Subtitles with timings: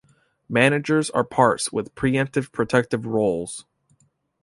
[0.49, 3.67] Managers are parts with preemptive protective roles.